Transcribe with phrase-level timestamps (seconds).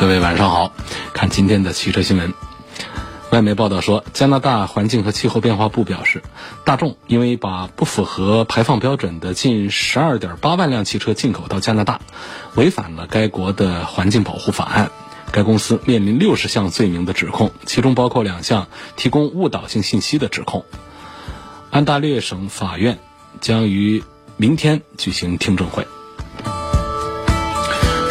[0.00, 0.72] 各位晚上好，
[1.12, 2.32] 看今天的汽车新闻。
[3.30, 6.22] 外媒报道说，加拿大环境和气候变化部表示，
[6.64, 12.00] 大众因为把不符合排放标准的近十二点八万辆汽车进口到加拿大，
[12.54, 14.90] 违反了该国的环境保护法案。
[15.32, 20.64] 该公司面临六十项罪名的指控，其中包括两项提供误导性信息的指控。
[21.70, 22.98] 安大略省法院
[23.42, 24.02] 将于
[24.38, 25.86] 明天举行听证会。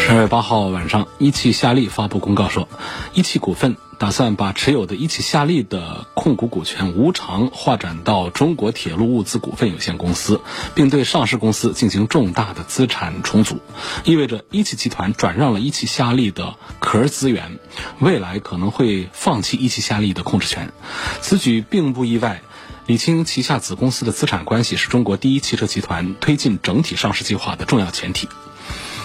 [0.09, 2.67] 十二月八号晚上，一汽夏利发布公告说，
[3.13, 10.41] 一汽股份打算把持有的一汽夏利的控股股权无偿划转到中国铁路物资股份有限公司，
[10.73, 13.59] 并对上市公司进行重大的资产重组，
[14.03, 17.59] 意味着一汽集团转让了一汽夏利的壳资源，
[17.99, 20.73] 未来可能会放弃一汽夏利的控制权。
[21.21, 22.41] 此举并不意外。
[22.87, 28.27] 理清旗下子公司的资产关系是中国第一汽车集团推进整体上市计划的重要前提。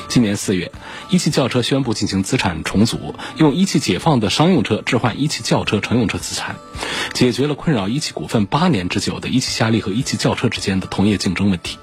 [0.08, 0.70] 今年四月，
[1.10, 6.56] 一汽轿车宣布进行资产重组，用一汽解放的商用车置换一汽轿车乘用车资产，
[7.12, 11.78] 解决了困扰一汽股份八年之久的一汽夏利和一汽轿车之间的同业竞争问题。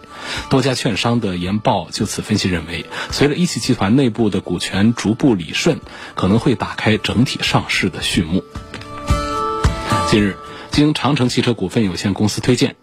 [0.49, 5.79] 多家券商的研报就此分析认为，随着一汽集团内部的股权逐步理顺，
[6.15, 8.43] 可能会打开整体上市的序幕。
[10.09, 10.37] 近日，
[10.71, 12.75] 经长城汽车股份有限公司推荐，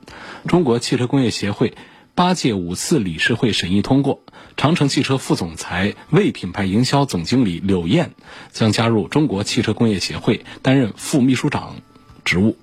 [0.46, 1.74] 中国汽车工业协会。
[2.18, 4.24] 八届五次理事会审议通过，
[4.56, 8.10] 长城汽车副总裁、为品牌营销总经理柳燕
[8.50, 11.76] 将加入中国汽车工业协会，担任副秘书长
[12.24, 12.56] 职务，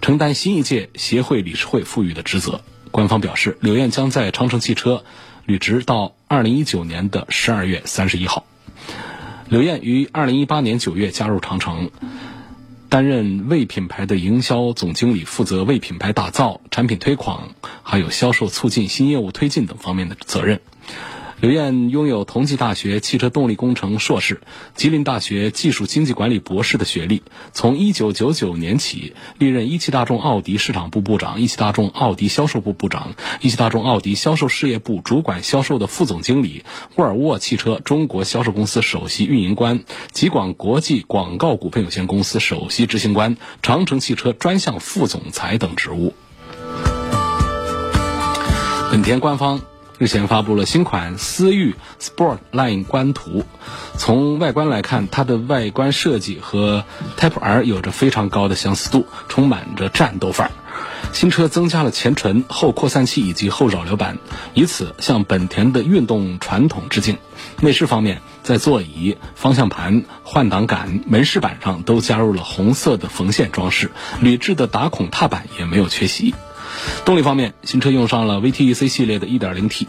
[0.00, 2.60] 承担新一届协会理事会赋予的职责。
[2.92, 5.02] 官方表示，柳燕将在长城汽车
[5.44, 8.46] 履职到二零一九年的十二月三十一号。
[9.48, 11.90] 柳燕于二零一八年九月加入长城。
[12.94, 17.48] 担任为品牌的营销总经理，负责为品牌打造、产品推广，
[17.82, 20.60] 还有销售促进、新业务推进等方面的责任。
[21.44, 24.40] 刘艳拥有同济大学汽车动力工程硕士、
[24.74, 27.22] 吉林大学技术经济管理博士的学历。
[27.52, 36.64] 从1999年起，历任一汽大众奥迪市场部部长、一汽大众奥迪销售部部长、一汽大众奥迪销售事业部主管销售的副总经理、
[36.96, 46.14] 沃尔沃汽车中国销售公司首席运营官、吉广国际广告股份有限公司首席执行官、长城汽车专项副总裁等职务。
[48.90, 49.60] 本田官方。
[49.96, 53.44] 日前发布了新款思域 Sport Line 官图，
[53.96, 56.84] 从外观来看，它的外观设计和
[57.16, 60.52] Type R 有着非常高的相似度，充满着战斗范儿。
[61.12, 64.18] 新车增加了前唇、后扩散器以及后扰流板，
[64.52, 67.18] 以此向本田的运动传统致敬。
[67.60, 76.34] 内饰方面，在座椅、方向盘、换挡杆、门饰板上都加入了红色的缝线装饰，铝制的打孔踏板也没有缺席。
[77.04, 79.86] 动力方面，新车用上了 VTEC 系列的 1.0T，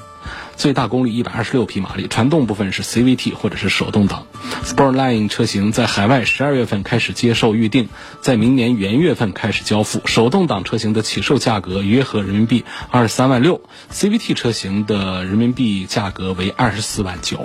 [0.56, 4.26] 最大功率126匹马力，传动部分是 CVT 或者是手动挡。
[4.64, 7.88] Sportline 车型在海外12月份开始接受预定，
[8.22, 10.02] 在明年元月份开始交付。
[10.06, 13.62] 手动挡车型的起售价格约合人民币23万六
[13.92, 17.40] ，CVT 车型的人民币价格为24万九。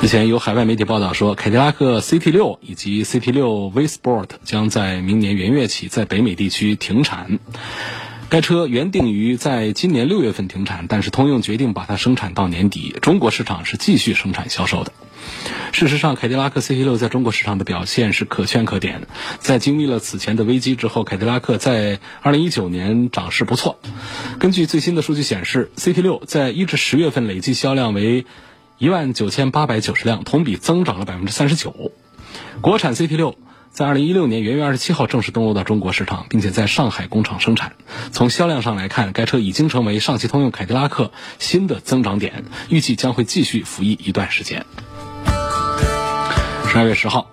[0.00, 7.38] 之前有海外媒体报道说，凯迪拉克 CT6 以及 CT6 V Sport 将在明年元月起在北美地区停产。
[8.30, 12.96] 该车原定于在今年六月份停产，但是通用决定把它生产到年底。
[13.02, 14.92] 中国市场是继续生产销售的。
[15.72, 19.06] 事实上，凯迪拉克 CT6 在中国市场的表现是可圈可点。
[19.38, 23.78] 在经历了此前的危机之后，凯迪拉克在2019年涨势不错。
[24.38, 28.24] 根据最新的数据显示，CT6 在一至十月份累计销量为。
[28.80, 31.92] 一万九千八百九十辆，同比增长了百分之三十九。
[32.62, 33.36] 国产 CT 六
[33.70, 37.74] 在二零一六年元月二十七号正式登陆到中国市场，并且在上海工厂生产。
[38.10, 44.64] 从销量上来看，该车已经成为上汽通用凯迪拉克新的增长点，预计将会继续服役一段时间。
[46.66, 47.30] 十二月十号。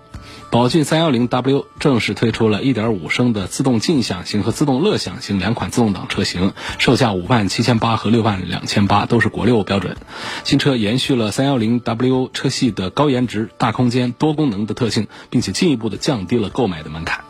[0.50, 9.96] 宝骏 310W 正式推出了1.5升的自动劲享型和自动乐享型两款自动挡车型，售价5万七千八和6万两千八，都是国六标准。
[10.44, 17.24] 新车延续了 310W 车系的高颜值、大空间、多功能的特性，并且进一步的降低了购买的门槛。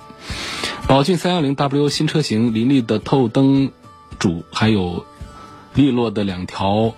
[0.86, 3.72] 宝骏 310W 新车型林立的透灯
[4.18, 5.04] 组还有。
[5.74, 6.94] 利落的两条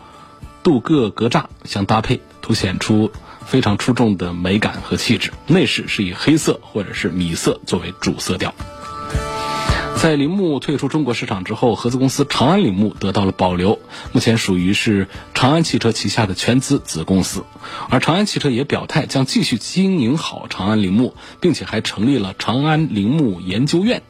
[0.62, 3.10] 镀铬格栅相搭配，凸显出
[3.50, 5.32] 非常出众的美感和气质。
[5.48, 8.54] 内饰是以黑色或者是米色作为主色调。
[9.96, 13.80] 在铃木退出中国市场之后，合资公司长安铃木得到了保留，
[14.12, 17.44] 目前属于是长安汽车旗下的全资子公司。
[17.90, 24.02] 而长安汽车也表态将继续经营好长安铃木，并且还成立了长安铃木研究院。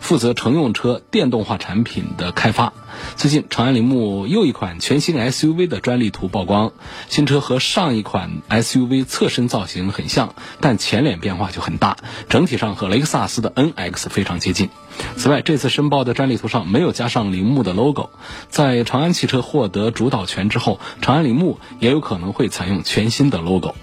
[0.00, 2.72] 负责乘用车电动化产品的开发。
[3.16, 6.72] 最近，长安铃木又一款全新 SUV 的专利图曝光。
[7.08, 11.96] 新车和上一款 SUV 侧身造型很像，但前脸变化就很大，
[12.28, 14.70] 整体上和雷克萨斯的 NX 非常接近。
[15.16, 18.10] 此外，这次申报的专利图上没有加上铃木的 logo。
[18.48, 23.74] 在长安汽车获得主导权之后，长安铃木也有可能会采用全新的 logo。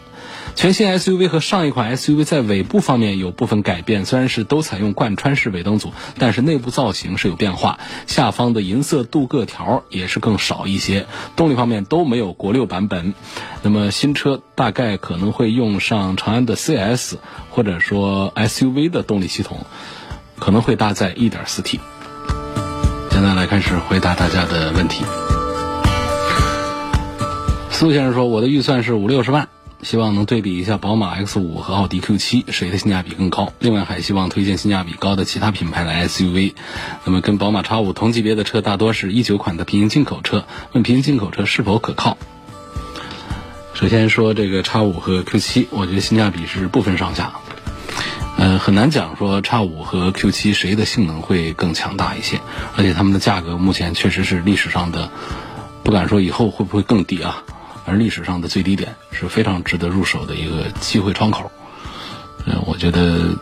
[0.55, 7.79] 全新 SUV 和上一款 SUV 在尾部方面有部分改变，虽然是都采用贯穿式尾灯组，但是内部造型是有变化。
[8.05, 11.07] 下方的银色镀铬条也是更少一些。
[11.35, 13.15] 动力方面都没有国六版本。
[13.63, 17.15] 那么新车大概可能会用上长安的 CS
[17.49, 19.65] 或者说 SUV 的动力系统，
[20.37, 21.79] 可能会搭载 1.4T。
[23.09, 25.03] 现在来开始回答大家的问题。
[27.71, 29.49] 苏先生说：“我的预算是五六十万。”
[29.83, 33.51] 希望能对比一下宝马 X 五和奥迪 Q 七，谁的性价比更高？
[33.59, 36.53] 另外还希望推荐性价比高的其他品牌的 SUV。
[37.03, 42.17] 那么跟宝马 X 五同级别的车大多是一九款的平行进口车，问平行进口车是否可靠？
[43.73, 47.33] 首先说这个 X 五和 Q 七，我觉得性价比是不分上下。
[48.37, 52.39] 呃，很难讲说 X 五和 Q 七谁的性能会更强大一些，
[52.77, 55.09] 而且它们的价格目前确实是历史上的，
[55.83, 57.43] 不敢说以后会不会更低啊。
[57.85, 61.51] 而历史上的最低点是非常值得入手的一个机会窗口，
[62.45, 63.35] 嗯，我觉得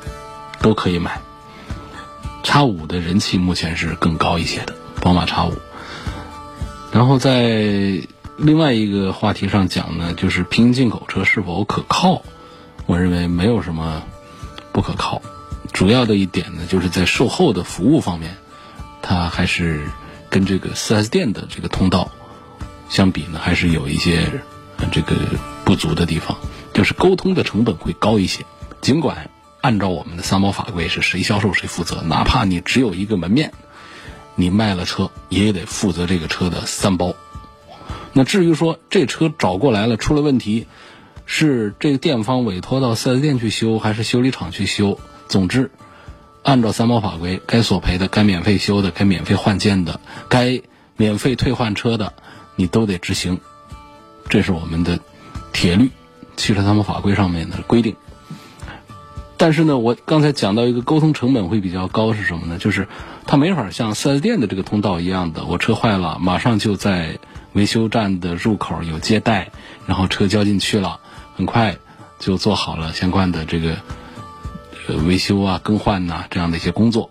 [0.61, 1.21] 都可以买。
[2.41, 5.53] 叉五的人气目前是更高一些的，宝马叉五。
[6.91, 8.01] 然后在
[8.37, 12.23] 另外一个话题上讲呢，就是平行进口车是否可靠？
[12.85, 14.01] 我认为没有什么
[14.71, 15.21] 不可靠，
[15.73, 18.37] 主要的一点呢，就是在售后的服务方面，
[19.01, 19.83] 它还是
[20.29, 22.09] 跟这个 4S 店的这个通道。
[22.89, 24.41] 相比呢，还是有一些
[24.91, 25.15] 这个
[25.63, 26.37] 不足的地方，
[26.73, 28.45] 就是沟通的成本会高一些。
[28.81, 29.29] 尽管
[29.61, 33.53] 按照我们的三包法规是谁销售谁负责，哪怕你只有一个门面，
[34.35, 37.13] 你卖了车也得负责这个车的三包。
[38.13, 40.65] 那至于说这车找过来了出了问题，
[41.25, 44.99] 是这个店方委托到四 S 店去修，还是修理厂去修？
[45.27, 45.69] 总之，
[46.41, 50.61] 按照三包法规，该索赔的、该免费修的、该免费换件的、该
[50.97, 52.13] 免费退换车的。
[52.59, 53.39] 你都得执行，
[54.27, 54.99] 这是我们的
[55.53, 55.89] 铁律，
[56.35, 57.95] 汽车三包法规上面的规定。
[59.37, 62.57] 但是呢，我刚才讲到一个沟通成本会比较高是什么呢？
[62.57, 62.89] 就是
[63.25, 67.17] 它没法像四 S 店的这个通道一样的，我车坏了，马上就在
[67.53, 69.51] 维修站的入口有接待，
[69.87, 70.99] 然后车交进去了，
[71.37, 71.77] 很快
[72.19, 73.77] 就做好了相关的这个
[75.07, 77.09] 维修啊、更换呐这样的一些工作。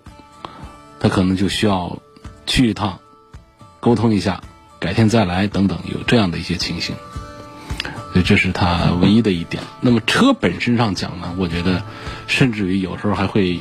[1.01, 1.97] 他可能就需要
[2.45, 2.99] 去一趟，
[3.81, 4.43] 沟通一下。
[4.81, 6.95] 改天再来等等，有这样的一些情形，
[8.13, 9.63] 所以这是它唯一的一点。
[9.81, 11.83] 那么车本身上讲呢，我觉得
[12.27, 13.61] 甚至于有时候还会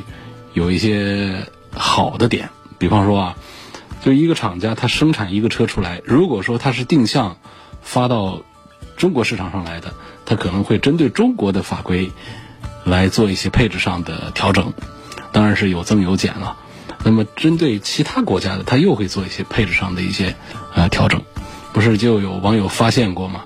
[0.54, 3.36] 有一些好的点，比方说啊，
[4.04, 7.38] 就一个厂家他生产一个车出来，如果说他是定向
[7.82, 8.42] 发到
[8.96, 9.94] 中国市场上来的，
[10.26, 12.12] 他可能会针对中国的法规
[12.84, 14.74] 来做一些配置上的调整，
[15.32, 16.58] 当然是有增有减了。
[17.08, 20.36] 那么针对其他国家的，他又会做一些配置上的一些
[20.76, 21.22] 呃调整，
[21.72, 23.46] 不是就有网友发现过吗？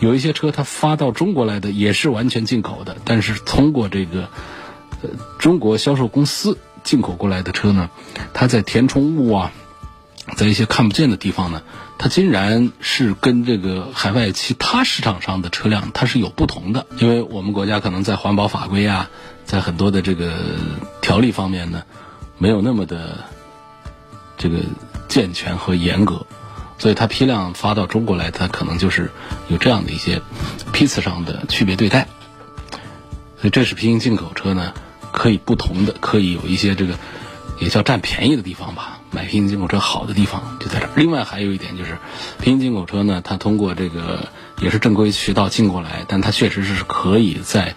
[0.00, 4.28] 有一些车它发到中国来的也是完全进口的，但是通过这个
[5.02, 7.88] 呃中国销售公司进口过来的车呢，
[8.34, 9.52] 它在填充物啊，
[10.36, 11.62] 在一些看不见的地方呢，
[11.98, 19.08] 它竟然是跟这个海外其他市场上的车辆它是有不同的，因为我们国家可能在环保法规啊，
[19.44, 20.32] 在很多的这个
[21.00, 21.84] 条例方面呢。
[22.38, 23.24] 没有那么的
[24.36, 24.60] 这个
[25.08, 26.24] 健全和严格，
[26.78, 29.10] 所以它批量发到中国来，它可能就是
[29.48, 30.22] 有这样的一些
[30.72, 32.06] 批次上的区别对待。
[33.40, 34.72] 所以这是平行进口车呢，
[35.10, 36.94] 可以不同的，可以有一些这个
[37.60, 39.00] 也叫占便宜的地方吧。
[39.10, 40.90] 买平行进口车好的地方就在这儿。
[40.94, 41.98] 另外还有一点就是，
[42.40, 44.28] 平行进口车呢，它通过这个
[44.60, 47.74] 也是正规渠道进过来，但它确实是可以在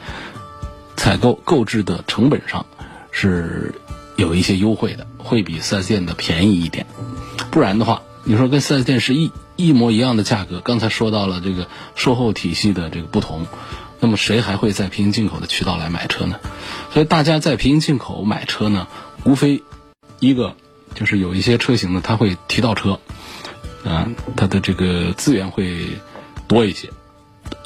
[0.95, 2.67] 采购购置的成本上
[3.11, 3.73] 是。
[4.21, 6.85] 有一些优惠的，会比四 S 店的便宜一点，
[7.49, 13.47] 不然的话，你说跟四 S 店是一一模一样的价格，刚才说到了这个售后体系的这个不同，
[13.99, 16.39] 那么谁还会在平行进口的渠道来买车呢？
[16.93, 18.87] 所以大家在平行进口买车呢，
[19.23, 19.63] 无非
[20.19, 20.55] 一个
[20.93, 22.99] 就是有一些车型呢，它会提到车，
[23.83, 25.87] 啊，它的这个资源会
[26.47, 26.89] 多一些。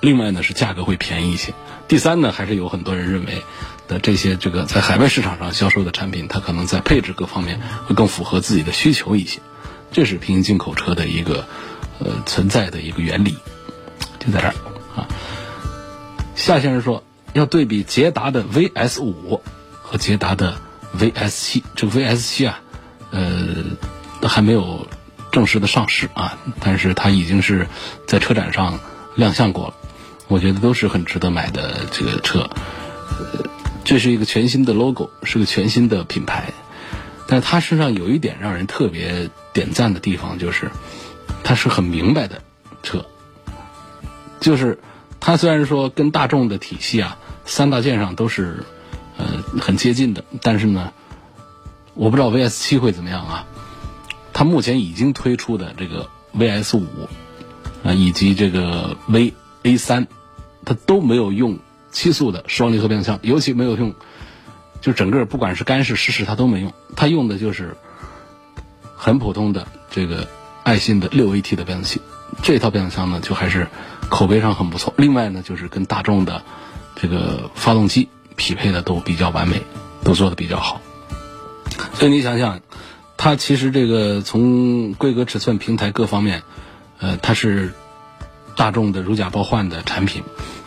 [0.01, 1.53] 另外呢，是价格会便宜一些。
[1.87, 3.43] 第三呢，还是有很多人认为
[3.87, 9.39] 的这些这个在海外市场上销售的产品，它可能在配置各方面会更符合自己的需求一些。
[9.91, 11.47] 这是平行进口车的一个
[11.99, 13.37] 呃存在的一个原理，
[14.19, 14.55] 就在这儿
[14.95, 15.07] 啊。
[16.35, 19.41] 夏先生说要对比捷达的 VS 五
[19.81, 20.57] 和捷达的
[20.97, 22.59] VS 七，这个 VS 七啊，
[23.11, 23.63] 呃，
[24.27, 24.87] 还没有
[25.31, 27.67] 正式的上市啊，但是它已经是
[28.07, 28.79] 在车展上
[29.15, 29.73] 亮相过了。
[30.27, 32.49] 我觉得都是很值得买的这个车，
[33.85, 36.53] 这是一个全新的 logo，是个全新的品牌，
[37.27, 40.71] 但是它身上有一点让人特别点赞的地方，就是
[41.43, 42.41] 它是很明白的
[42.81, 43.05] 车，
[44.39, 44.79] 就是
[45.19, 48.63] 它虽然说跟大众的体系啊三大件上都是
[49.17, 50.91] 呃很接近的，但是呢，
[51.93, 53.45] 我不知道 VS 七会怎么样啊，
[54.33, 56.87] 它目前已经推出的这个 VS 五
[57.83, 60.07] 啊以及这个 V A 三。
[60.67, 61.59] 它都没有用
[61.95, 63.95] 七速的双离合变速箱，尤其没有用，
[64.81, 67.77] 就整个不管是干式湿式它都没用，它用的就是
[68.97, 70.27] 很普通的这个
[70.63, 72.01] 爱信的六 AT 的变速器，
[72.43, 73.69] 这套变速箱呢就还是
[74.09, 74.93] 口碑上很不错。
[74.97, 76.43] 另外呢就是跟大众的
[76.97, 79.61] 这个发动机匹配的都比较完美，
[80.03, 80.81] 都做的比较好。
[81.93, 82.59] 所以你想想，
[83.15, 86.43] 它其实这个从规格、尺寸、平台各方面，
[86.99, 87.71] 呃，它是
[88.57, 90.23] 大众的如假包换的产品。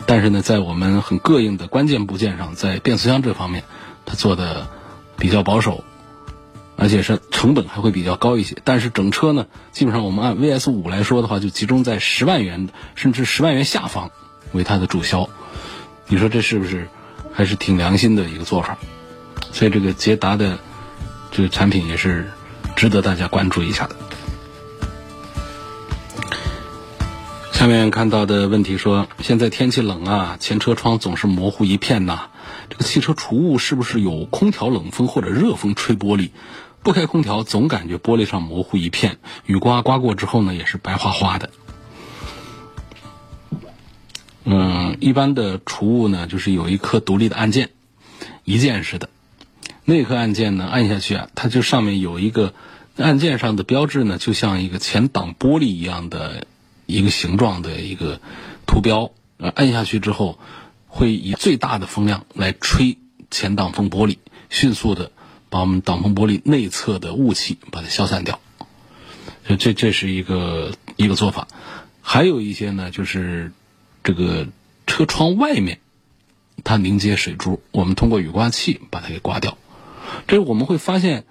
[0.09, 3.63] 但是呢，在我们很膈应的关键部件上，在变速箱这方面，
[4.07, 4.67] 它做的
[5.19, 5.83] 比较保守，
[6.77, 8.57] 而且是成本还会比较高一些。
[8.63, 14.09] 但是整车呢，基本上我们按 VS 五来说的话，就集中在十万元甚至十万元下方
[14.51, 15.29] 为它的主销。
[16.07, 16.87] 你说这是不是
[17.31, 18.79] 还是挺良心的一个做法？
[19.51, 20.57] 所以这个捷达的
[21.29, 22.31] 这个产品也是
[22.75, 23.95] 值得大家关注一下的。
[27.59, 32.29] 下面看到的问题说，现在天气冷啊，前车窗总是模糊一片呐。
[32.69, 36.29] 这个汽车除雾是不是有空调冷风或者热风吹玻璃？
[36.83, 41.49] 不开空调总感觉玻璃上模糊一片，雨刮刮过之后呢，也是白花花的。
[44.45, 47.71] 嗯，一般的除雾呢，就是有一颗独立的按键，
[48.45, 49.09] 一键式的，
[49.83, 52.53] 那颗按键呢，按下去啊，它就上面有一个
[52.95, 56.47] 按键上的标志呢，就像一个前挡玻璃一样的。
[56.89, 58.19] 一个形状的一个
[58.65, 60.39] 图标，呃，按下去之后，
[60.87, 62.97] 会以最大的风量来吹
[63.29, 64.17] 前挡风玻璃，
[64.49, 65.11] 迅速的
[65.49, 68.39] 把我们挡风玻璃内侧的雾气把它消散掉。
[69.45, 71.47] 这这这是一个一个做法。
[72.01, 73.51] 还有一些呢，就是
[74.03, 74.47] 这个
[74.87, 75.79] 车窗外面
[76.63, 79.59] 它凝结水珠，我们通过雨刮器把它给刮掉。
[80.27, 81.25] 这我们会发现，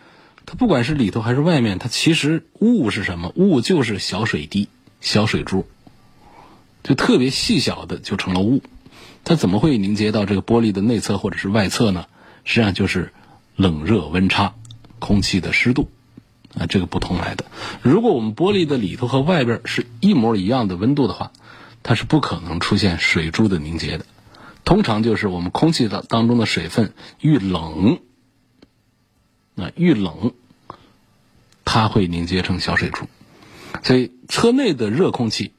[0.46, 3.32] 它不管是里头还是外面，它其实雾是什么？
[3.34, 4.68] 雾就是小水滴。
[5.00, 5.66] 小水珠，
[6.82, 8.62] 就特别细小的就成了雾，
[9.24, 12.06] 它怎么会凝结到这个玻璃的内侧或者是外侧呢？
[12.44, 13.12] 实际上就是
[13.56, 14.54] 冷热温差、
[14.98, 15.90] 空气的湿度
[16.56, 17.44] 啊这个不同来的。
[17.82, 21.30] 如果我们玻璃的里头和外边是一模一样的温度的话，
[21.82, 24.06] 它是不可能出现水珠的凝结的。
[24.64, 28.00] 通常就是我们空气的当中的水分遇冷，
[29.56, 30.32] 啊遇冷，
[31.64, 33.06] 它会凝结成小水珠。
[33.82, 35.52] 所以车内的热空气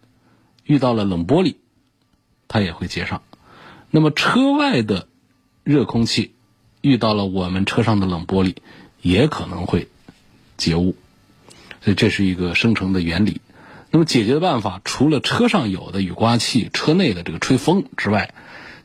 [0.64, 1.56] 遇到了冷玻璃，
[2.48, 3.22] 它也会结上；
[3.90, 5.08] 那么车外的
[5.64, 6.34] 热空气
[6.82, 8.56] 遇到了我们车上的冷玻璃，
[9.02, 9.88] 也可能会
[10.58, 10.96] 结雾。
[11.82, 13.42] 所以这是一个生成的原理。
[13.92, 18.34] 那么解决的办法，除了车上有的雨刮器、车内的这个吹风之外，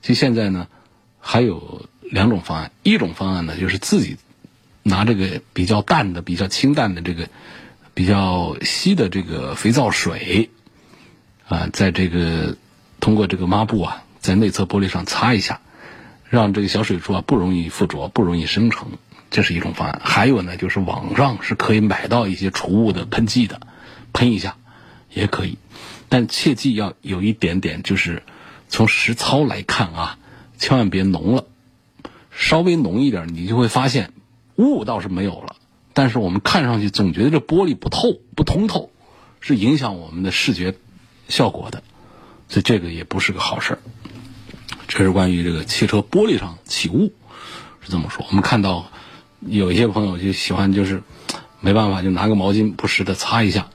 [0.00, 0.68] 其实现在呢
[1.18, 2.72] 还有两种方案。
[2.82, 4.16] 一种方案呢，就是自己
[4.82, 7.28] 拿这个比较淡的、比较清淡的这个。
[7.94, 10.50] 比较稀的这个肥皂水，
[11.46, 12.56] 啊，在这个
[13.00, 15.60] 通过这个抹布啊，在内侧玻璃上擦一下，
[16.28, 18.88] 让这个小水珠啊不容易附着，不容易生成，
[19.30, 20.00] 这是一种方案。
[20.02, 23.60] 还有呢，就是网上是可以买到一些除雾的喷剂的，
[24.12, 24.56] 喷一下
[25.12, 25.56] 也可以，
[26.08, 28.24] 但切记要有一点点，就是
[28.68, 30.18] 从实操来看啊，
[30.58, 31.44] 千万别浓了，
[32.32, 34.12] 稍微浓一点，你就会发现
[34.56, 35.54] 雾倒是没有了。
[35.94, 38.90] 但是我们看上去总觉得这玻璃不透、不通透，
[39.40, 40.74] 是影响我们的视觉
[41.28, 41.84] 效果的，
[42.48, 43.78] 所以这个也不是个好事儿。
[44.88, 47.14] 这是关于这个汽车玻璃上起雾
[47.80, 48.26] 是这么说。
[48.28, 48.90] 我们看到
[49.40, 51.02] 有一些朋友就喜欢，就是
[51.60, 53.70] 没办法就拿个毛巾不时的擦一下，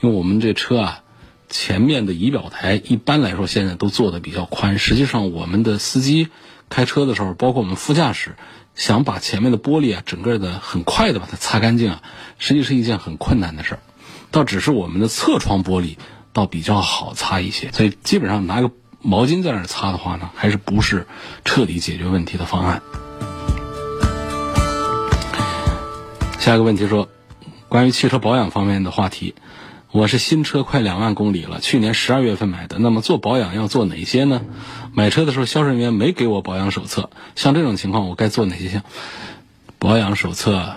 [0.00, 1.02] 因为我们这车啊
[1.48, 6.28] 前面的仪表台一般来说现在都做的比较宽，实际上我们的司机
[6.68, 8.34] 开车的时候，包括我们副驾驶。
[8.80, 12.02] 想把前面的玻璃啊，整个的很快的把它擦干净啊，
[12.38, 13.80] 实际是一件很困难的事儿。
[14.30, 15.98] 倒只是我们的侧窗玻璃
[16.32, 18.70] 倒比较好擦一些，所以基本上拿个
[19.02, 21.06] 毛巾在那儿擦的话呢，还是不是
[21.44, 22.80] 彻底解决问题的方案。
[26.38, 27.10] 下一个问题说，
[27.68, 29.34] 关于汽车保养方面的话题。
[29.92, 32.78] 我是新车快两万公里了，去年十二月份买的。
[32.78, 34.42] 那么做保养要做哪些呢？
[34.94, 38.84] 买车的时候销售人员没给我保养手册，像这种情况我该做哪些项？
[39.80, 40.74] 保养手册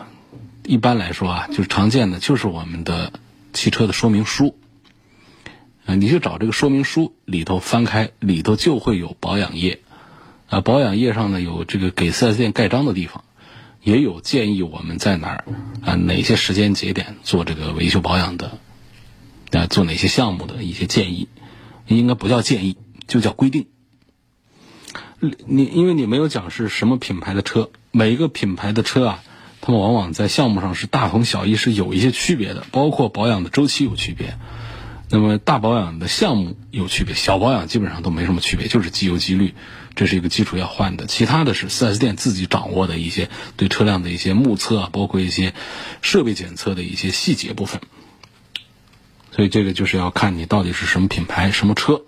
[0.65, 3.13] 一般来说啊，就是常见的就是我们的
[3.53, 4.55] 汽车的说明书
[5.86, 9.82] 啊，你就找这个说明书里头翻开，里头就会有保养页
[10.50, 10.62] 啊。
[10.62, 13.24] 保养页上呢有这个给四 S 店盖章的地方，
[13.84, 15.46] 也有建议我们在哪儿
[15.86, 18.58] 啊哪些时间节点做这个维修保养的。
[19.62, 21.27] 啊，做哪些项目的一些建议，
[21.88, 23.67] 应该不叫建议，就叫规定。
[25.45, 29.24] 你因为你没有讲是什么品牌的车，每一个品牌的车啊，
[29.62, 34.38] 他们往往在项目上是大同小异，是有一些区别的，包括保养的周期有区别。
[35.10, 39.53] 那么大保养的项目有区别，小保养基本上都没什么区别，就是机油机滤，
[39.95, 41.05] 这是一个基础要换的。
[41.05, 45.53] 其他的是 4S 店自己掌握的一些对车辆的一些目测啊，包括一些
[46.01, 47.79] 设备检测的一些细节部分。
[49.36, 52.04] 所以这个就是要看你到底是什么品牌、什么车，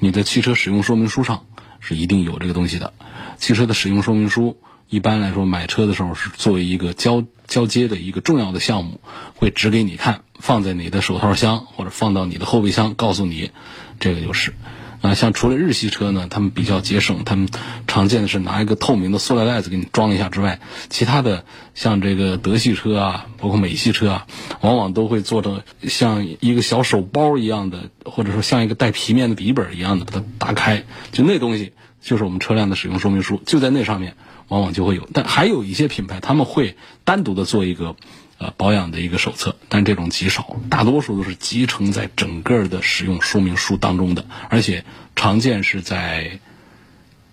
[0.00, 1.46] 你的汽车使用说明书上
[1.80, 2.92] 是一定有这个东西的。
[3.38, 4.58] 汽车的使用说明书
[4.88, 9.00] 一般来说买车的时候是作为一个交交接的一个重要的项目，
[9.36, 13.52] 会指给你看，放在你的手套箱或者放到你的后备箱，告诉你，
[14.00, 14.52] 这个就是。
[15.00, 17.48] 啊，像除了日系车呢，他们比较节省，他们
[17.86, 24.26] 常见的是拿一个透明的塑料袋子给你装一下之外，其他的像这个德系车啊，包括美系车啊，
[24.60, 34.16] 往往都会做成像一个小手包一样的，或者说像一个带皮面的笔记本一样的，把它打开，就那东西就是我们车辆的使用说明书，就在那上面，
[34.48, 35.08] 往往就会有。
[35.12, 37.96] 但还有一些品牌，他们会单独的做一个。
[38.38, 46.38] 呃，保养的一个手册，但这种极少，大多数都是集成在整个的使用说明书当中的，而且常见是在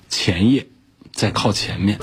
[0.09, 0.67] 前页，
[1.11, 1.99] 在靠前面。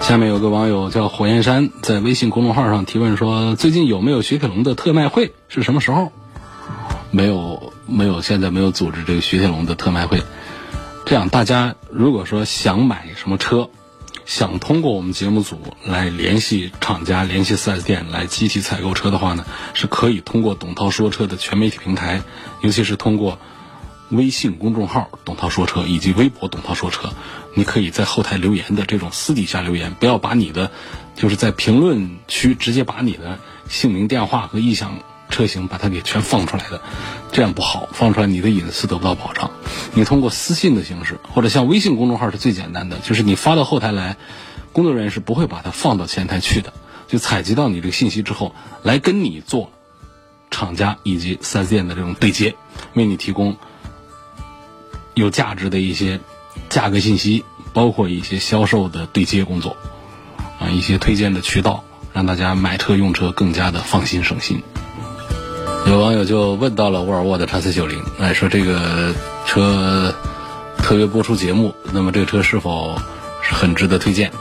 [0.00, 5.32] 下面有个网友叫火焰山，在微信公众号上提问说：最近有没有雪铁龙的特卖会？
[5.48, 6.12] 是什么时候？
[7.10, 10.22] 没有，没有，现在没有组织这个雪铁龙的特卖会。
[11.04, 13.70] 这样，大家如果说想买什么车？
[14.26, 22.22] 想通过我们节目组来联系厂家、联系 4S 店来集体采购车的话呢，是可以通过董涛说车的全媒体平台，
[22.60, 23.38] 尤其是通过
[24.10, 27.12] 微信公众号“董涛说车”以及微博“董涛说车”，
[27.54, 30.72] 你可以在后台留言的这种私底下留言，不要把你的
[31.14, 34.98] 就是在评论区直接把你的姓名、电话和意向。
[35.28, 36.80] 车型把它给全放出来的，
[37.32, 39.50] 这样不好，放出来你的隐私得不到保障。
[39.94, 44.16] 你通过私信的形式，或者像微信公众号是最简单的，就是你发到后台来，
[44.72, 46.72] 工作人员是不会把它放到前台去的，
[47.08, 49.70] 就采集到你这个信息之后，来跟你做
[50.50, 52.54] 厂家以及 4S 店的这种对接，
[52.94, 53.56] 为你提供
[55.14, 56.20] 有价值的一些
[56.68, 59.76] 价格信息，包括一些销售的对接工作，
[60.60, 64.62] 啊，一些推荐的渠道，让大家买车用车更加的放心省心。
[65.88, 69.14] 有网友就问到了沃尔沃的叉 C 九零，哎，说这个
[69.46, 70.12] 车
[70.78, 73.00] 特别播出节目，那么这个车是否
[73.40, 74.32] 是很值得推荐？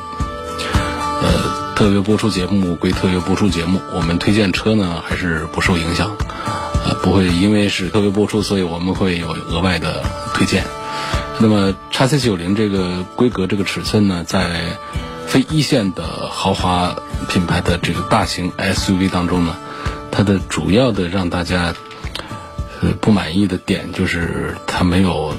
[1.21, 6.15] 呃，特别播出节目归特别播出节目，我们推荐车呢还是不受影响，
[6.83, 10.03] 呃，不会因为是特别播出，所以我们会有额外的
[10.33, 10.63] 推荐。
[11.37, 14.79] 那么叉 C 九零这个规格、这个尺寸呢，在
[15.27, 16.95] 非一线的豪华
[17.29, 19.55] 品牌的这个大型 SUV 当中呢。
[20.15, 21.75] 它的主要的让大家
[22.81, 25.35] 呃不满意的点就是它没有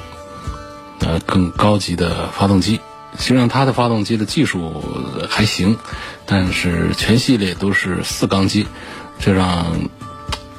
[1.00, 2.78] 呃更高级的发动机。
[3.16, 4.84] 虽然它的发动机的技术
[5.30, 5.78] 还行，
[6.26, 8.66] 但是全系列都是四缸机，
[9.18, 9.88] 这让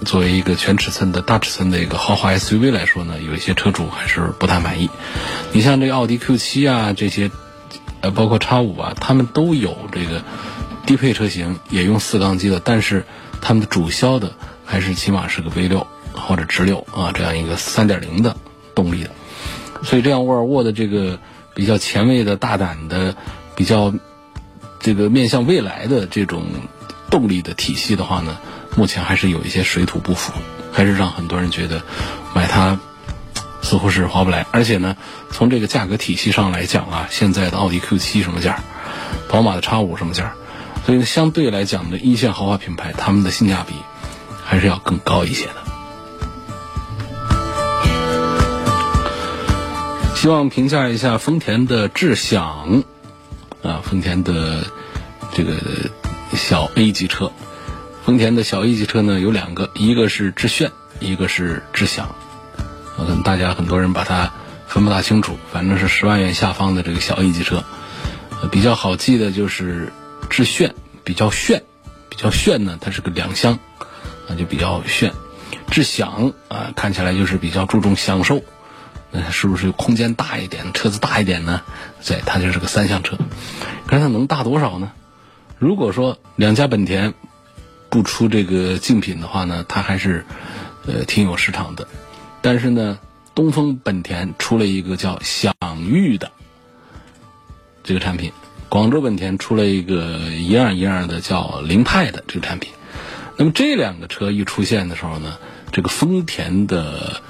[0.04, 4.90] 作为一个全尺寸的大尺寸的一个豪华 SUV 来说呢，有一些车主还是不太满意。
[5.52, 7.30] 你像这个奥迪 Q7 啊这些，
[8.02, 10.24] 呃包括 X 五啊，他们都有这个
[10.88, 13.06] 低配车型也用四缸机的，但是。
[13.42, 14.34] 他们的主销的
[14.66, 18.36] 还是起码是个 V 六或者直六啊，这样一个三点零的
[18.76, 19.12] 动力的，
[19.84, 21.20] 所以这样沃尔沃的这个
[21.54, 23.16] 比较前卫的大胆的、
[23.56, 23.94] 比较
[24.80, 26.46] 这个面向未来的这种
[27.10, 28.38] 动力的体系的话呢，
[28.76, 30.34] 目前还是有一些水土不服，
[30.72, 31.82] 还是让很多人觉得
[32.34, 32.80] 买它
[33.62, 34.46] 似乎是划不来。
[34.52, 34.98] 而且呢，
[35.32, 38.60] 从这个价格体系上来讲啊，现在的奥迪 Q 七什么价，
[39.30, 40.34] 宝马的 X 五什么价？
[40.88, 43.74] 所以相对来讲的一线豪华品牌，他们的性价比
[44.46, 45.56] 还是要更高一些的。
[50.16, 52.84] 希望评价一下丰田的智享
[53.62, 54.64] 啊，丰田的
[55.34, 55.58] 这个
[56.32, 57.34] 小 A 级车，
[58.06, 60.72] 丰田的小 A 级车呢有两个，一个是致炫，
[61.02, 62.16] 一个是智享。
[62.96, 64.32] 可能大家很多人把它
[64.68, 67.66] 分不大清楚，反正是十万元下方的这个小 A 级车，
[68.50, 69.92] 比较好记的就是
[70.30, 71.64] 致炫，比较炫，
[72.10, 73.58] 比较炫呢，它是个两厢，
[74.28, 75.14] 那就比较炫。
[75.70, 78.42] 致享啊，看起来就是比较注重享受，
[79.12, 81.62] 那是不是空间大一点，车子大一点呢？
[82.06, 83.18] 对，它就是个三厢车，
[83.86, 84.92] 可是它能大多少呢？
[85.60, 87.14] 如果说两家本田
[87.90, 90.26] 不出这个竞品的话呢，它还是
[90.86, 91.88] 呃挺有市场的。
[92.42, 93.00] 但是呢，
[93.36, 96.32] 东风本田出了一个叫享域的
[97.84, 98.32] 这个产品，
[98.70, 102.72] 广州本田出了一个一样一样的叫凌派的这个产品。
[103.38, 105.38] 那么这两个车一出现的时候呢？
[105.70, 107.22] 这个丰田的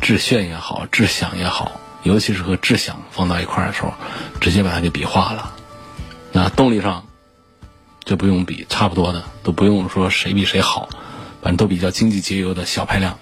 [0.00, 3.94] 致炫也好，致享也好，尤其是和致享放到一块儿的时候，
[4.38, 5.54] 直接把它给比划了。
[6.30, 7.06] 那动力上
[8.04, 10.90] 就不用比，差不多的都不用说谁比谁好，
[11.40, 13.18] 反正都比较经济节油的小排量。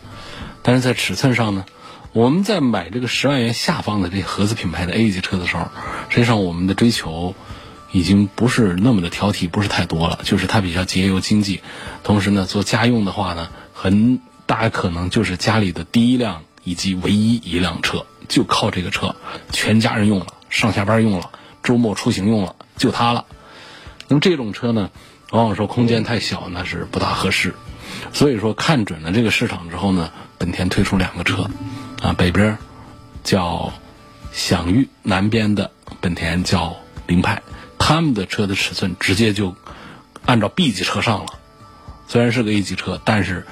[0.63, 1.65] 但是在尺寸上呢，
[2.13, 5.69] 我们在买这个十万元下方的这合资品牌的 A 级车的时候，
[6.11, 7.35] 实际上我们的追求
[7.93, 11.61] 已经不是那么的挑剔，不是太多了，就是它比较节油经济，
[12.03, 14.21] 同时呢，做家用的话呢，很。
[14.49, 19.15] 大可能就是家里的第一辆以及唯一一辆车，就靠这个车，
[19.53, 21.31] 全家人用了，上下班用了，
[21.63, 23.27] 周末出行用了，就它了。
[24.09, 24.91] 那么这种车呢，
[25.33, 27.55] 往往说空间太小，那是不大合适。
[28.15, 31.51] 所以说看准了这个市场之后呢，本田推出两个车，
[32.01, 32.57] 啊，北边
[33.25, 33.75] 叫
[34.33, 35.71] 享域，南边的
[36.01, 36.75] 本田叫
[37.07, 37.43] 凌派，
[37.89, 39.57] 他们的车的尺寸直接就
[40.27, 41.39] 按照 B 级车上了。
[42.07, 43.47] 虽然是个 A 级车，但是。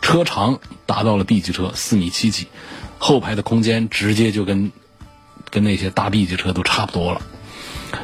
[0.00, 2.48] 车长达到了 B 级车四米七几，
[2.98, 4.72] 后排的空间直接就跟
[5.48, 7.22] 跟那些大 B 级车都差不多了。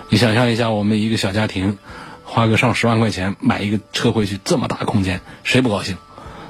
[0.09, 1.77] 你想象一下，我们一个小家庭
[2.23, 5.97] 花个上十万块钱买一个车回去，这么大空间，谁不高兴？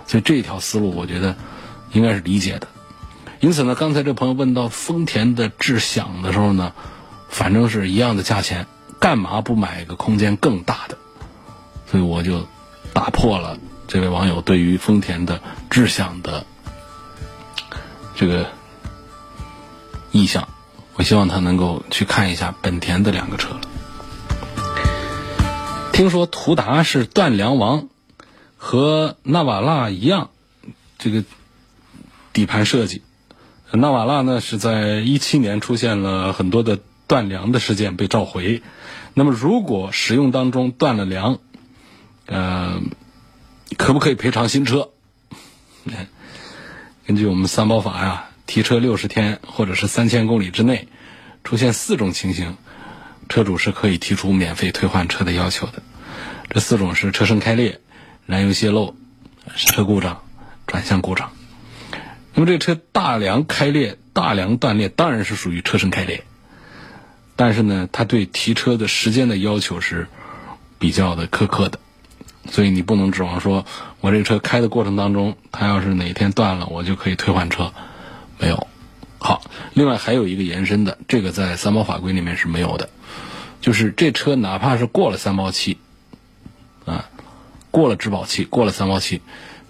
[0.07, 1.35] 所以这条思路，我觉得
[1.93, 2.69] 应该是理解的。
[3.41, 6.75] 因此呢，刚才这朋友问到丰田的智享的时候呢，
[7.31, 8.67] 反正是一样的价钱，
[9.01, 10.99] 干嘛不买一个空间更大的？
[11.91, 12.47] 所以我就
[12.93, 13.59] 打破了。
[13.87, 16.45] 这位网友对于丰田的志向的
[18.15, 18.51] 这个
[20.13, 20.47] 意向，
[20.97, 23.57] 我希望他能够去看一下本田的两个车。
[25.93, 27.89] 听说途达是断梁王，
[28.59, 30.29] 和纳瓦拉一样，
[30.99, 31.25] 这个
[32.35, 33.03] 底盘设计。
[33.73, 38.63] 纳瓦拉呢是在一七年出现了很多的断梁的事件被召回。
[39.15, 41.41] 那么如果使用当中断了梁，
[42.27, 42.81] 呃。
[43.77, 44.89] 可不可以赔偿新车？
[47.07, 50.89] 根据我们三包法呀，提车六十天或者是三千公里之内，
[51.45, 52.57] 出现四种情形，
[53.29, 55.83] 车主是可以提出免费退换车的要求的。
[56.49, 57.83] 这四种是车身开裂、
[58.25, 58.97] 燃油泄漏、
[59.55, 60.23] 刹车故障、
[60.67, 61.31] 转向故障。
[62.33, 66.25] 那么这车大梁开裂、大梁断裂，当然是属于车身开裂。
[67.39, 70.09] 但是呢，它对提车的时间的要求是
[70.81, 71.79] 比较的苛刻的。
[72.51, 73.65] 所以你不能指望说，
[74.01, 77.73] 我这车开的过程当中，它要是哪天断了，我就可以退换车，
[78.39, 78.67] 没有。
[79.21, 82.89] 好，另外还有一个延伸的，这个在三包法规里面是没有的，
[83.61, 85.79] 就是这车哪怕是过了三包期，
[86.87, 87.09] 啊，
[87.71, 89.21] 过了质保期，过了三包期，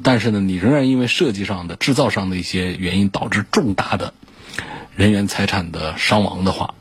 [0.02, 4.14] 但是呢，你仍然因为设计上的、制造上的一些原因导致重大的
[4.96, 6.74] 人员财产的伤亡的话，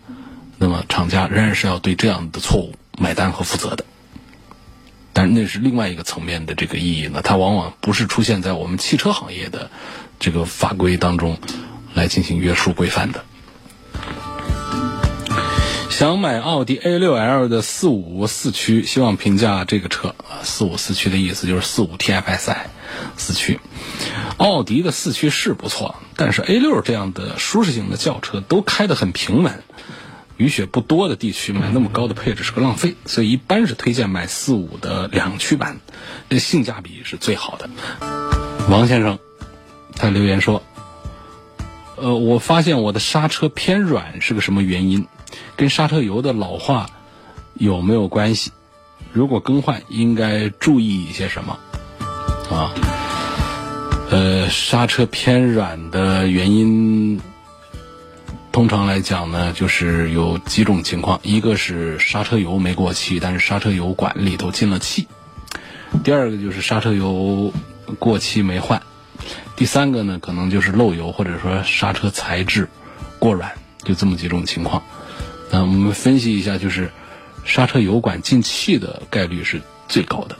[0.58, 3.86] 那么厂家仍然是要对这样的错误买单和负责的。
[5.13, 9.72] 但是那是另外一个层面的这个意义呢，它往往不是出现在我们汽车行业的
[10.20, 11.39] 这个法规当中
[11.93, 13.24] 来进行约束规范的。
[15.89, 22.58] 想买奥迪 A6L 的四五四驱，希望评价这个车啊，四五四驱的意思就是四五 TFSI
[23.17, 23.60] 四驱。
[24.38, 29.63] 奥迪的四驱是不错，但是 A6 这样的舒适型的轿车都开得很平稳。
[30.38, 35.80] 雨雪不多的地区买那么高的配置是个浪费，所以一般是推荐买四五的两驱版，
[36.30, 37.67] 这性价比是最好的。
[38.69, 39.17] 王先生，
[39.95, 40.62] 他留言说
[41.97, 45.08] ：“呃，我发现我的刹车偏软是个什么原因？
[45.56, 46.88] 跟刹车油的老化
[47.56, 48.52] 有没有关系？
[49.12, 51.58] 如果更换应该注意一些什么？”
[52.52, 52.71] 啊，
[54.12, 57.19] 呃，刹车偏软的原因。
[58.58, 65.06] 通常来讲呢，就是有几种情况：一个是刹车油没过期，但是刹车油管里头进了气；
[66.04, 67.54] 第二个就是刹车油
[68.00, 68.80] 过期没换；
[69.56, 72.67] 第三个呢，可能就是漏油或者说刹车材质
[73.20, 73.52] 过软，
[73.84, 74.82] 就这么几种情况。
[75.52, 76.89] 那我们分析一下，就是
[77.46, 80.36] 刹车油管进气的概率是最高的。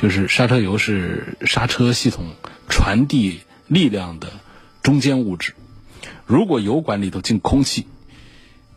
[0.00, 2.24] 就是刹车油是刹车系统
[2.68, 4.28] 传递力量的
[4.80, 5.54] 中间物质。
[6.28, 7.86] 如果油管里头进空气，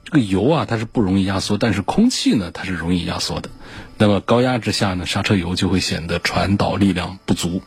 [0.05, 3.49] 这个油啊它是不容易压缩，但是空气呢它是容易压缩的。
[3.97, 7.61] 那么高压之下呢，刹车油就会显得传导力量不足。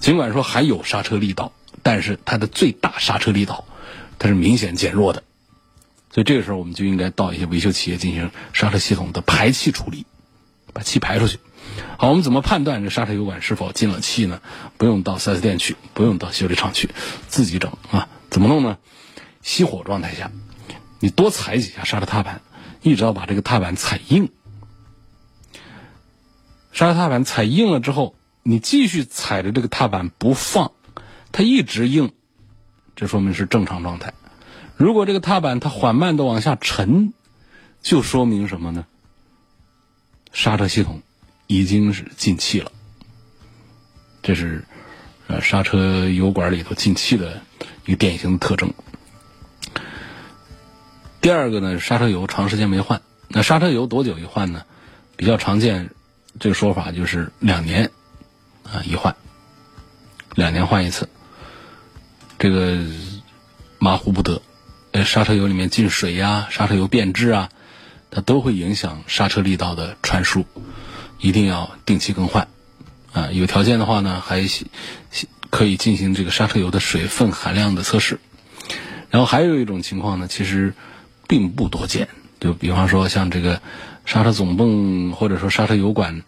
[0.00, 1.52] 尽管说还有刹车力道，
[1.84, 3.64] 但是它的最大刹车力道
[4.18, 5.22] 它是明显减弱的。
[6.10, 10.06] 所以这个时候我们就应该到一些维修企业进行刹车系统的排气处理，
[10.72, 11.38] 把气排出去。
[11.98, 14.40] 好，我们怎么判断这刹车油管是否进了气呢？
[14.76, 16.90] 不用到 4S 店去，不用到修理厂去，
[17.28, 18.08] 自己整啊。
[18.28, 18.78] 怎么弄呢？
[19.44, 20.32] 熄火状态下，
[21.00, 22.40] 你多踩几下刹车踏板，
[22.82, 24.30] 一直要把这个踏板踩硬。
[26.72, 30.72] 刹车踏板踩硬了之后，你继续踩着这个踏板不放，
[31.30, 32.12] 它一直硬，
[32.96, 34.14] 这说明是正常状态。
[34.76, 37.12] 如果这个踏板它缓慢的往下沉，
[37.82, 38.86] 就说明什么呢？
[40.32, 41.02] 刹车系统
[41.46, 42.72] 已经是进气了。
[44.22, 44.64] 这是
[45.28, 47.42] 呃刹车油管里头进气的
[47.84, 48.72] 一个典型的特征。
[51.24, 54.62] 第二个呢，刹车油长时间没换，那刹车油多久一换呢？
[55.16, 55.88] 比较常见
[56.38, 57.90] 这个说法就是两年
[58.62, 59.16] 啊一换，
[60.34, 61.08] 两年换一次，
[62.38, 62.78] 这个
[63.78, 64.42] 马虎不得。
[64.92, 67.48] 呃，刹车油里面进水呀，刹车油变质啊，
[68.10, 70.44] 它都会影响刹车力道的传输，
[71.20, 72.48] 一定要定期更换。
[73.14, 74.44] 啊，有条件的话呢，还
[75.48, 78.20] 可以进行这个刹车油的水分含量的测试。
[79.08, 80.74] 然后还有一种情况呢，其实
[81.28, 82.08] 并不多见，
[82.40, 83.60] 就比方说像这个
[84.04, 86.22] 刹车总泵或者说刹车油管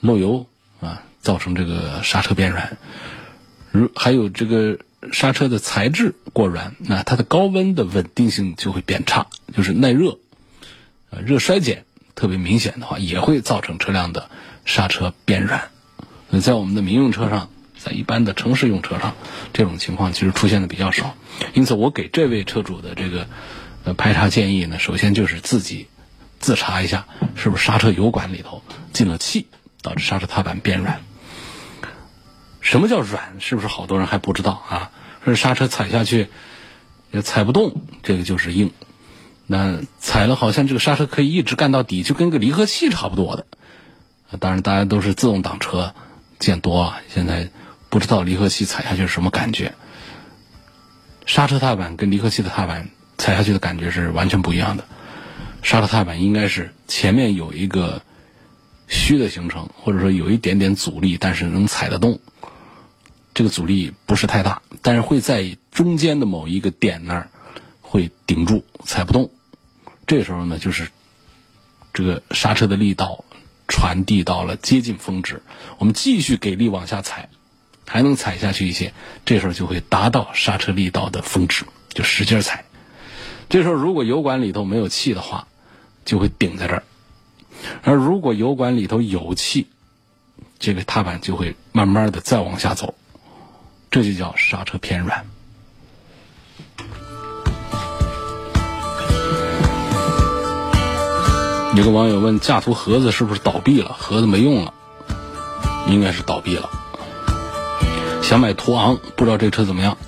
[0.00, 0.46] 漏油
[0.80, 2.76] 啊，造成这个刹车变软。
[3.70, 4.78] 如还有这个。
[5.12, 10.18] 刹车的材质过软，那它的高温的稳定性就会变差，就是耐热，
[11.10, 11.84] 呃，热衰减
[12.14, 14.30] 特别明显的话，也会造成车辆的
[14.64, 15.70] 刹车变软。
[16.30, 19.16] 所以在我们的民用车上，在一般的城市用车上，
[19.52, 21.16] 这种情况其实出现的比较少。
[21.52, 23.26] 因此，我给这位车主的这个
[23.84, 25.88] 呃排查建议呢，首先就是自己
[26.38, 29.46] 自查一下，是不是刹车油管里头进了气，
[29.82, 31.00] 导致刹车踏板变软。
[32.60, 33.40] 什么叫软？
[33.40, 34.90] 是不是好多人还不知道啊？
[35.24, 36.28] 说刹车踩下去
[37.10, 38.72] 也踩不动，这个就是硬。
[39.46, 43.46] 那踩了好像这个刹车可以一直干到底，就跟个离合器差不多的。
[44.38, 45.94] 当然，大家都是自动挡车
[46.38, 47.50] 见多啊，现在
[47.90, 49.74] 不知道离合器踩下去是什么感觉。
[51.26, 52.88] 刹车踏板跟离合器的踏板
[53.22, 54.84] 踩下去的感觉是完全不一样的。
[55.62, 58.02] 刹车踏板应该是前面有一个
[58.88, 62.18] 虚的形成，或者说有一点点阻力，但是能踩得动。
[63.32, 67.28] 这个阻力不是太大，但是会在中间的某一个点那儿
[67.80, 69.30] 会顶住，踩不动。
[70.04, 70.90] 这时候呢，就是
[71.92, 73.24] 这个刹车的力道
[73.68, 75.40] 传递到了接近峰值，
[75.78, 77.28] 我们继续给力往下踩，
[77.86, 78.92] 还能踩下去一些，
[79.24, 82.64] 这时候就会达到刹车力道的峰值，就使劲踩。
[83.52, 85.46] 这时候如果油管里头没有气的话，
[86.06, 86.82] 就会顶在这儿；
[87.82, 89.66] 而如果油管里头有气，
[90.58, 92.94] 这个踏板就会慢慢的再往下走。
[93.90, 95.26] 这就叫刹车偏软。
[101.76, 103.94] 有个网友问：驾图盒子是不是倒闭了？
[103.98, 104.72] 盒子没用了，
[105.88, 106.70] 应该是倒闭了。
[108.22, 109.98] 想买途昂，不知道这车怎么样？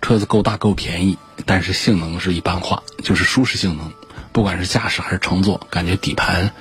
[0.00, 3.90] 车子够大够便宜，但是性能是一般化，就是舒适性能，
[4.32, 6.52] 不管是驾驶还是乘坐，感觉底盘，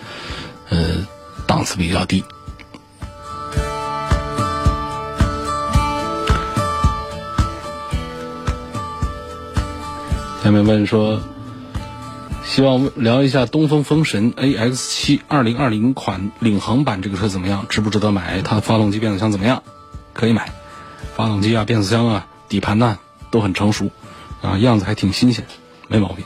[0.70, 1.08] 呃，
[1.46, 2.24] 档次比较低。
[10.44, 11.22] 下面问说，
[12.46, 17.66] 希望聊一下东风风神 AX 七二零二零款领航版这个车怎么样？
[17.68, 18.42] 值不值得买？
[18.42, 19.62] 它的发动机、变速箱怎么样？
[20.14, 20.54] 可以买，
[21.18, 22.98] 发动机啊、变速箱啊、底盘呢
[23.30, 23.92] 都很成熟，
[24.42, 25.46] 啊，样子还挺新鲜，
[25.88, 26.26] 没毛病。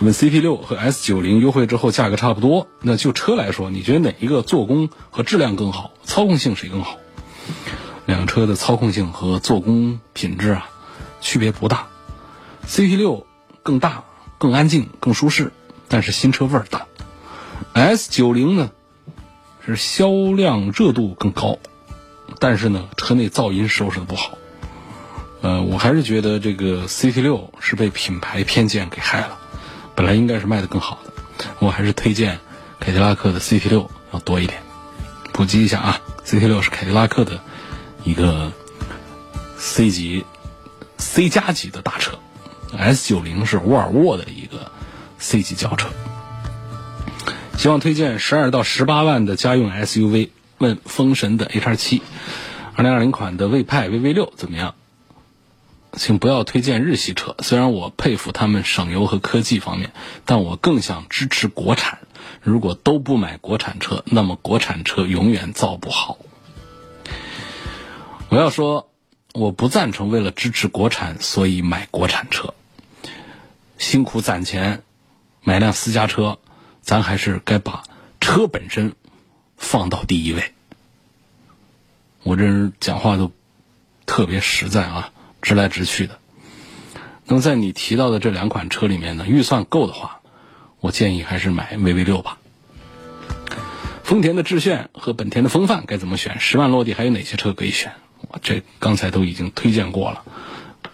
[0.00, 5.90] 问 CP 六和 S 九零优惠之后价格差不多，那就车来说，你觉得哪一个做工和质量更好？
[6.04, 6.98] 操控性谁更好？
[8.06, 10.70] 两车的操控性和做工品质啊，
[11.20, 11.88] 区别不大。
[12.64, 13.26] CP 六
[13.64, 14.04] 更大、
[14.38, 15.52] 更安静、更舒适，
[15.88, 16.86] 但是新车味儿大。
[17.72, 18.70] S 九零呢
[19.66, 21.58] 是销量热度更高，
[22.38, 24.37] 但是呢车内噪音收拾的不好。
[25.40, 29.38] 呃，我还是觉得这个 CT 六是被品牌偏见给害了，
[29.94, 31.12] 本来应该是卖的更好的。
[31.60, 32.40] 我还是推荐
[32.80, 34.60] 凯迪拉克的 CT 六要多一点。
[35.32, 37.40] 普及一下啊，CT 六是凯迪拉克的
[38.02, 38.52] 一个
[39.56, 40.24] C 级、
[40.96, 42.18] C 加级的大车。
[42.76, 44.70] S 九零是沃尔沃的一个
[45.18, 45.88] C 级轿车，
[47.56, 52.02] 希望推荐十二到十八万的家用 SUV，问风神的 H 七，
[52.74, 54.74] 二零二零款的魏派 VV 六怎么样？
[55.98, 59.92] 请不要推荐日系车，虽然我佩服他们省油和科技方面，
[60.24, 61.98] 但我更想支持国产。
[62.40, 66.16] 如果都不买国产车，那么国产车永远造不好。
[68.30, 68.90] 我要说，
[69.34, 72.54] 我不赞成为了支持国产所以买国产车。
[73.76, 74.82] 辛苦攒钱
[75.42, 76.38] 买辆私家车，
[76.80, 77.82] 咱还是该把
[78.20, 78.94] 车本身
[79.56, 80.52] 放到第一位。
[82.22, 83.32] 我这人讲话都
[84.06, 85.12] 特别实在啊。
[85.42, 86.18] 直来直去的。
[87.24, 90.20] 那么在你提到的这两款车里面呢，预算够的话，
[90.80, 92.38] 我建议还是买 VV 六吧。
[94.02, 96.40] 丰田的致炫和本田的锋范该怎么选？
[96.40, 97.92] 十万落地还有哪些车可以选？
[98.28, 100.22] 我这刚才都已经推荐过了。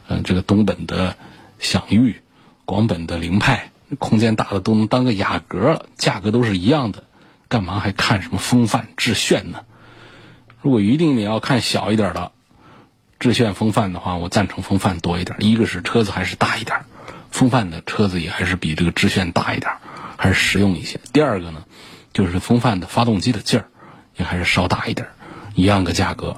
[0.09, 1.16] 嗯，这个东本的
[1.61, 2.16] 享域、
[2.64, 7.04] 广本的凌派，空间大的都能当个雅阁了，价格都是一样的，
[7.48, 9.61] 干嘛还看什么锋范、致炫呢？
[10.61, 12.33] 如果一定你要看小一点的。
[13.20, 15.37] 致炫、风范的话，我赞成风范多一点。
[15.40, 16.85] 一个是车子还是大一点，
[17.31, 19.72] 风范的车子也还是比这个致炫大一点，
[20.16, 21.00] 还是实用一些。
[21.12, 21.64] 第二个呢，
[22.12, 23.66] 就是风范的发动机的劲儿
[24.16, 25.09] 也还是稍大一点，
[25.55, 26.37] 一样个价格，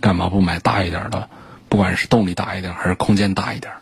[0.00, 1.28] 干嘛不买大一点的？
[1.68, 3.72] 不管是动力大一点还是空间大一点，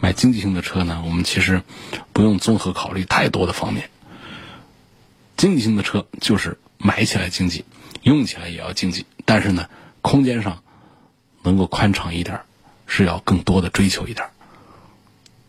[0.00, 1.62] 买经济性的车呢，我们其实
[2.12, 3.90] 不用综合考虑太多的方面。
[5.36, 7.64] 经济性的车就是买起来经济，
[8.02, 9.68] 用起来也要经济，但是呢，
[10.02, 10.62] 空间上。
[11.48, 12.40] 能够宽敞一点，
[12.86, 14.26] 是要更多的追求一点。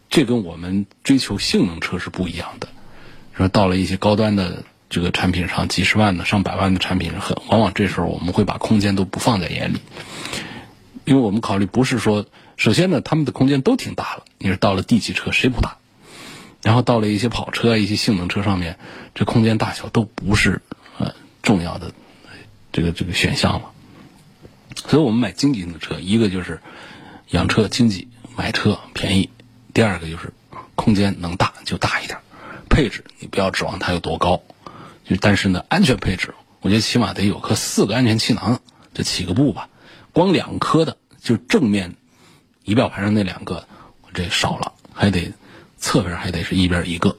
[0.10, 2.70] 这跟我们追求性能车是不一样的。
[3.36, 9.80] 说到了一些高端的这个产品上，几十万的、上百万的产品，很往往这时候我们会把空间都不放在眼里，
[11.06, 12.26] 因为我们考虑不是说，
[12.58, 14.24] 首先呢，他们的空间都挺大了。
[14.38, 15.78] 你说到了 D 级车谁不大？
[16.64, 18.78] 然后到了一些跑车啊、一些性能车上面，
[19.14, 20.62] 这空间大小都不是
[20.98, 21.92] 呃重要的
[22.74, 23.72] 这个这个选项了。
[24.88, 26.62] 所以我们买经济型的车，一个就是
[27.30, 29.30] 养车经济，买车便宜；
[29.74, 30.34] 第二个就是
[30.76, 32.20] 空间能大就大一点，
[32.70, 34.42] 配置你不要指望它有多高，
[35.06, 38.62] 就但是呢，安全配置我觉得起码得有颗四个安全气囊，
[38.94, 39.70] 这起个步吧。
[40.12, 41.96] 光两颗的就正面
[42.63, 43.68] 仪表盘上那两个，
[44.13, 45.32] 这少了，还得
[45.78, 47.18] 侧边还得是一边一个，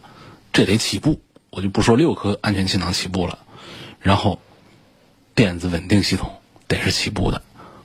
[0.53, 1.20] 这得起步。
[1.51, 3.38] 我就不说六颗安全气囊起步了，
[4.01, 4.40] 然后
[5.35, 7.42] 电子稳定系统得是起步的。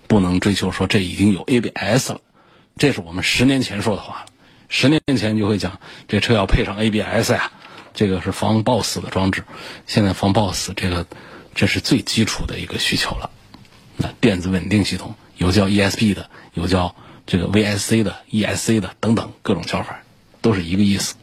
[0.08, 2.22] 不能追求说这已经有 ABS 了，
[2.78, 4.26] 这是我们十年前说的话了。
[4.68, 7.52] 十年前就会讲这车要配上 ABS 呀，
[7.94, 9.44] 这个是防抱死的装置。
[9.86, 11.06] 现在防抱死这个，
[11.54, 13.30] 这是最基础的一个需求了。
[13.98, 20.02] 那电子稳定系统有叫 ESP 的，有叫这个 VSC 的、ESC 的等等各种叫法，
[20.42, 21.16] 都是一个意思。